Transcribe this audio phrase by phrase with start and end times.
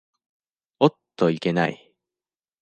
[0.79, 1.93] おっといけない。